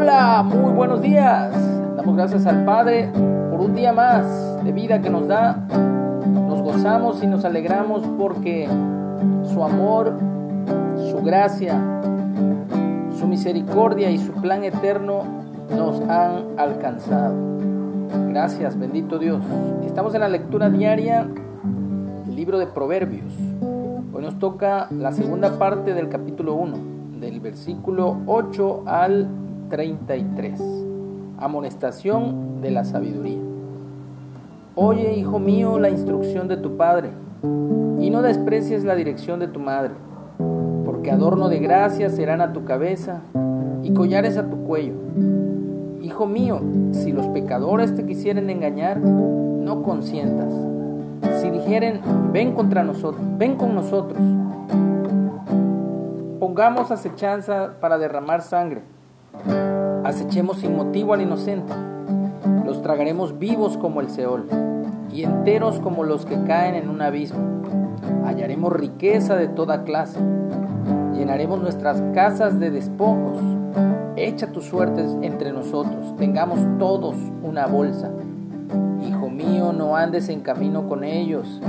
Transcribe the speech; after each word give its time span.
Hola, 0.00 0.44
muy 0.44 0.72
buenos 0.74 1.02
días. 1.02 1.52
Damos 1.96 2.14
gracias 2.14 2.46
al 2.46 2.64
Padre 2.64 3.10
por 3.50 3.60
un 3.60 3.74
día 3.74 3.92
más 3.92 4.62
de 4.62 4.70
vida 4.70 5.02
que 5.02 5.10
nos 5.10 5.26
da. 5.26 5.66
Nos 6.46 6.62
gozamos 6.62 7.20
y 7.24 7.26
nos 7.26 7.44
alegramos 7.44 8.04
porque 8.16 8.68
su 9.52 9.64
amor, 9.64 10.16
su 11.10 11.20
gracia, 11.24 11.82
su 13.18 13.26
misericordia 13.26 14.08
y 14.08 14.18
su 14.18 14.30
plan 14.34 14.62
eterno 14.62 15.22
nos 15.76 16.00
han 16.08 16.44
alcanzado. 16.56 17.34
Gracias, 18.28 18.78
bendito 18.78 19.18
Dios. 19.18 19.42
Estamos 19.84 20.14
en 20.14 20.20
la 20.20 20.28
lectura 20.28 20.70
diaria 20.70 21.26
del 22.24 22.36
libro 22.36 22.60
de 22.60 22.68
Proverbios. 22.68 23.32
Hoy 24.12 24.22
nos 24.22 24.38
toca 24.38 24.86
la 24.92 25.10
segunda 25.10 25.58
parte 25.58 25.92
del 25.92 26.08
capítulo 26.08 26.54
1, 26.54 26.76
del 27.18 27.40
versículo 27.40 28.18
8 28.26 28.84
al 28.86 29.47
33. 29.68 30.60
Amonestación 31.38 32.60
de 32.60 32.70
la 32.70 32.84
sabiduría. 32.84 33.40
Oye, 34.74 35.14
hijo 35.14 35.38
mío, 35.38 35.78
la 35.78 35.90
instrucción 35.90 36.48
de 36.48 36.56
tu 36.56 36.76
padre, 36.76 37.10
y 37.98 38.10
no 38.10 38.22
desprecies 38.22 38.84
la 38.84 38.94
dirección 38.94 39.40
de 39.40 39.48
tu 39.48 39.60
madre, 39.60 39.92
porque 40.84 41.10
adorno 41.10 41.48
de 41.48 41.58
gracia 41.58 42.10
serán 42.10 42.40
a 42.40 42.52
tu 42.52 42.64
cabeza 42.64 43.22
y 43.82 43.92
collares 43.92 44.36
a 44.36 44.48
tu 44.48 44.64
cuello. 44.64 44.94
Hijo 46.00 46.26
mío, 46.26 46.60
si 46.92 47.12
los 47.12 47.26
pecadores 47.28 47.94
te 47.94 48.06
quisieren 48.06 48.50
engañar, 48.50 48.98
no 48.98 49.82
consientas 49.82 50.52
si 51.40 51.50
dijeren, 51.50 52.00
ven 52.32 52.52
contra 52.52 52.82
nosotros, 52.82 53.22
ven 53.36 53.56
con 53.56 53.74
nosotros, 53.74 54.20
pongamos 56.40 56.90
acechanza 56.90 57.74
para 57.80 57.98
derramar 57.98 58.42
sangre, 58.42 58.82
acechemos 60.04 60.58
sin 60.58 60.76
motivo 60.76 61.14
al 61.14 61.22
inocente, 61.22 61.72
los 62.64 62.82
tragaremos 62.82 63.38
vivos 63.38 63.76
como 63.76 64.00
el 64.00 64.08
Seol 64.08 64.46
y 65.12 65.24
enteros 65.24 65.80
como 65.80 66.04
los 66.04 66.26
que 66.26 66.42
caen 66.44 66.74
en 66.74 66.88
un 66.88 67.02
abismo. 67.02 67.62
Hallaremos 68.24 68.72
riqueza 68.72 69.36
de 69.36 69.48
toda 69.48 69.84
clase, 69.84 70.18
llenaremos 71.14 71.60
nuestras 71.60 72.02
casas 72.14 72.60
de 72.60 72.70
despojos. 72.70 73.38
Echa 74.16 74.48
tus 74.48 74.64
suertes 74.64 75.16
entre 75.22 75.52
nosotros, 75.52 76.16
tengamos 76.16 76.60
todos 76.78 77.16
una 77.42 77.66
bolsa. 77.66 78.10
Hijo 79.06 79.30
mío, 79.30 79.72
no 79.72 79.96
andes 79.96 80.28
en 80.28 80.40
camino 80.40 80.88
con 80.88 81.04
ellos, 81.04 81.60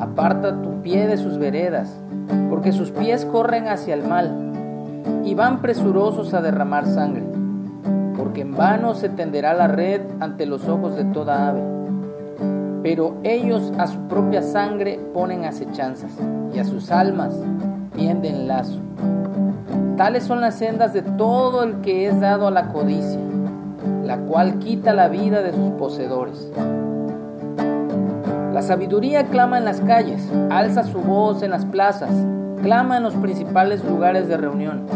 aparta 0.00 0.62
tu 0.62 0.82
pie 0.82 1.06
de 1.06 1.16
sus 1.16 1.38
veredas, 1.38 1.94
porque 2.48 2.72
sus 2.72 2.90
pies 2.90 3.24
corren 3.24 3.68
hacia 3.68 3.94
el 3.94 4.02
mal 4.02 4.49
y 5.24 5.34
van 5.34 5.60
presurosos 5.60 6.34
a 6.34 6.40
derramar 6.40 6.86
sangre, 6.86 7.24
porque 8.16 8.42
en 8.42 8.56
vano 8.56 8.94
se 8.94 9.08
tenderá 9.08 9.54
la 9.54 9.68
red 9.68 10.02
ante 10.20 10.46
los 10.46 10.68
ojos 10.68 10.96
de 10.96 11.04
toda 11.04 11.48
ave. 11.48 11.62
Pero 12.82 13.16
ellos 13.22 13.72
a 13.78 13.86
su 13.86 13.98
propia 14.08 14.42
sangre 14.42 14.98
ponen 15.12 15.44
acechanzas 15.44 16.12
y 16.54 16.58
a 16.58 16.64
sus 16.64 16.90
almas 16.90 17.34
tienden 17.94 18.48
lazo. 18.48 18.78
Tales 19.96 20.24
son 20.24 20.40
las 20.40 20.54
sendas 20.54 20.94
de 20.94 21.02
todo 21.02 21.62
el 21.62 21.82
que 21.82 22.06
es 22.06 22.20
dado 22.20 22.46
a 22.46 22.50
la 22.50 22.68
codicia 22.68 23.20
la 24.10 24.18
cual 24.18 24.58
quita 24.58 24.92
la 24.92 25.06
vida 25.06 25.40
de 25.40 25.52
sus 25.52 25.70
poseedores. 25.78 26.50
La 28.52 28.60
sabiduría 28.60 29.26
clama 29.26 29.58
en 29.58 29.64
las 29.64 29.80
calles, 29.82 30.28
alza 30.50 30.82
su 30.82 30.98
voz 30.98 31.44
en 31.44 31.52
las 31.52 31.64
plazas, 31.64 32.10
clama 32.62 32.96
en 32.96 33.02
los 33.02 33.14
principales 33.16 33.84
lugares 33.84 34.28
de 34.28 34.36
reunión. 34.36 34.86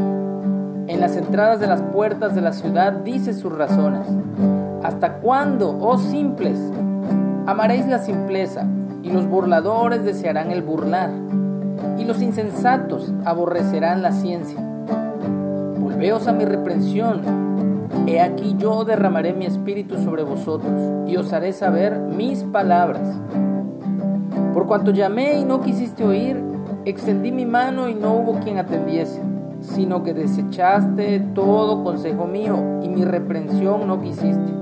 En 0.87 1.01
las 1.01 1.17
entradas 1.17 1.61
de 1.61 1.67
las 1.67 1.83
puertas 1.83 2.35
de 2.35 2.41
la 2.41 2.53
ciudad 2.53 2.93
dice 2.93 3.33
sus 3.33 3.53
razones. 3.53 4.07
¿Hasta 4.83 5.15
cuándo, 5.15 5.77
oh 5.81 5.99
simples, 5.99 6.59
amaréis 7.47 7.87
la 7.87 7.99
simpleza 7.99 8.67
y 9.03 9.11
los 9.11 9.27
burladores 9.27 10.05
desearán 10.05 10.51
el 10.51 10.63
burlar 10.63 11.11
y 11.99 12.05
los 12.05 12.21
insensatos 12.21 13.13
aborrecerán 13.25 14.03
la 14.03 14.13
ciencia? 14.13 14.61
Volveos 15.79 16.27
a 16.29 16.33
mi 16.33 16.45
reprensión 16.45 17.45
He 18.07 18.21
aquí 18.21 18.55
yo 18.59 18.85
derramaré 18.85 19.33
mi 19.33 19.47
espíritu 19.47 19.97
sobre 20.03 20.25
vosotros 20.25 21.09
y 21.09 21.17
os 21.17 21.33
haré 21.33 21.55
saber 21.55 21.99
mis 21.99 22.43
palabras. 22.43 23.09
Por 24.53 24.67
cuanto 24.67 24.91
llamé 24.91 25.39
y 25.39 25.45
no 25.45 25.63
quisiste 25.63 26.05
oír, 26.05 26.37
extendí 26.85 27.33
mi 27.33 27.47
mano 27.47 27.89
y 27.89 27.95
no 27.95 28.15
hubo 28.15 28.41
quien 28.41 28.59
atendiese, 28.59 29.21
sino 29.61 30.03
que 30.03 30.15
desechaste 30.15 31.21
todo 31.35 31.83
consejo 31.83 32.27
mío 32.27 32.81
y 32.83 32.89
mi 32.89 33.05
reprensión 33.05 33.87
no 33.87 34.01
quisiste. 34.01 34.53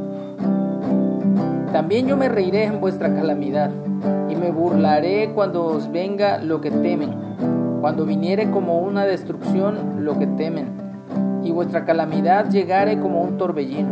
También 1.73 2.07
yo 2.07 2.17
me 2.17 2.29
reiré 2.29 2.65
en 2.65 2.81
vuestra 2.81 3.15
calamidad 3.15 3.71
y 4.29 4.37
me 4.37 4.51
burlaré 4.51 5.33
cuando 5.35 5.65
os 5.65 5.91
venga 5.91 6.39
lo 6.39 6.61
que 6.61 6.71
temen, 6.71 7.11
cuando 7.81 8.05
viniere 8.05 8.51
como 8.51 8.81
una 8.81 9.05
destrucción 9.05 10.05
lo 10.05 10.19
que 10.19 10.27
temen 10.27 10.83
y 11.43 11.51
vuestra 11.51 11.85
calamidad 11.85 12.51
llegare 12.51 13.01
como 13.01 13.23
un 13.23 13.37
torbellino, 13.37 13.91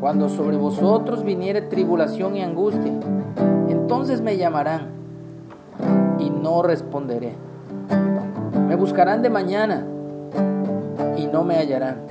cuando 0.00 0.28
sobre 0.28 0.56
vosotros 0.56 1.22
viniere 1.22 1.62
tribulación 1.62 2.36
y 2.36 2.42
angustia, 2.42 2.92
entonces 3.68 4.20
me 4.20 4.36
llamarán 4.36 4.88
y 6.18 6.30
no 6.30 6.62
responderé. 6.62 7.51
Me 8.72 8.76
buscarán 8.76 9.20
de 9.20 9.28
mañana 9.28 9.84
y 11.18 11.26
no 11.26 11.44
me 11.44 11.56
hallarán, 11.56 12.06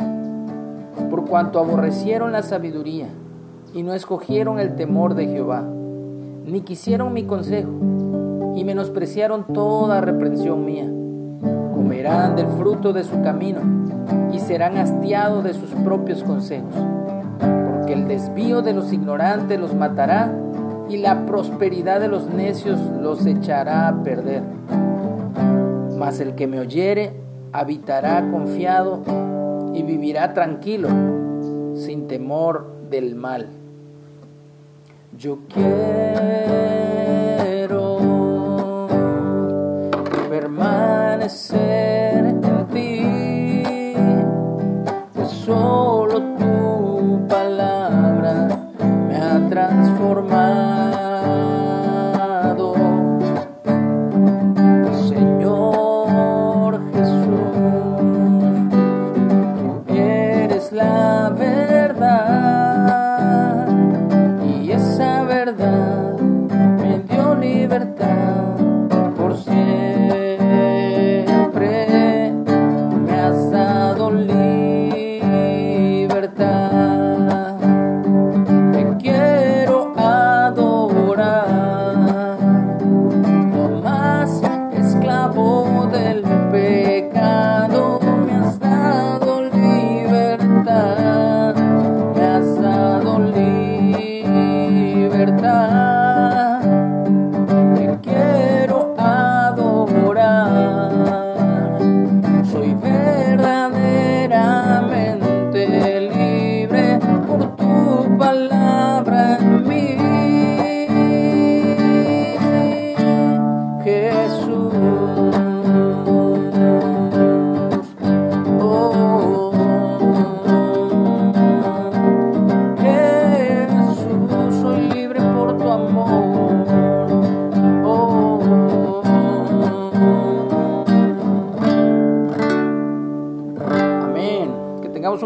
por 1.09 1.25
cuanto 1.25 1.57
aborrecieron 1.57 2.31
la 2.31 2.43
sabiduría 2.43 3.07
y 3.73 3.81
no 3.81 3.95
escogieron 3.95 4.59
el 4.59 4.75
temor 4.75 5.15
de 5.15 5.25
Jehová, 5.25 5.63
ni 6.45 6.61
quisieron 6.61 7.13
mi 7.13 7.23
consejo 7.23 7.71
y 8.55 8.63
menospreciaron 8.63 9.45
toda 9.51 10.01
reprensión 10.01 10.63
mía. 10.63 10.85
Comerán 11.73 12.35
del 12.35 12.45
fruto 12.45 12.93
de 12.93 13.05
su 13.05 13.23
camino 13.23 13.61
y 14.31 14.37
serán 14.37 14.77
hastiados 14.77 15.43
de 15.43 15.55
sus 15.55 15.71
propios 15.83 16.23
consejos, 16.23 16.75
porque 17.39 17.93
el 17.93 18.07
desvío 18.07 18.61
de 18.61 18.73
los 18.73 18.93
ignorantes 18.93 19.59
los 19.59 19.73
matará 19.73 20.31
y 20.87 20.97
la 20.97 21.25
prosperidad 21.25 21.99
de 21.99 22.07
los 22.07 22.29
necios 22.29 22.79
los 23.01 23.25
echará 23.25 23.87
a 23.87 24.03
perder. 24.03 24.43
Mas 26.01 26.19
el 26.19 26.33
que 26.33 26.47
me 26.47 26.59
oyere 26.59 27.13
habitará 27.53 28.27
confiado 28.31 29.03
y 29.75 29.83
vivirá 29.83 30.33
tranquilo, 30.33 30.89
sin 31.75 32.07
temor 32.07 32.65
del 32.89 33.13
mal. 33.13 33.49
Yo 35.15 35.41
quiero 35.47 35.67
permanecer 40.27 41.60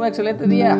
un 0.05 0.09
excelente 0.09 0.47
día. 0.47 0.77